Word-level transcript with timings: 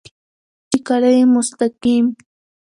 چې 0.69 0.77
کله 0.87 1.09
يې 1.17 1.23
مستقيم 1.37 2.05